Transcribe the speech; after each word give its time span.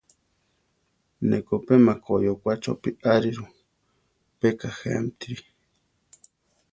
Ne 1.27 1.37
ko 1.45 1.55
pe 1.65 1.73
makói 1.85 2.25
okwá 2.33 2.53
chopí 2.63 2.89
ariru, 3.13 3.45
pe 4.39 4.47
kajéamtiri. 4.59 5.45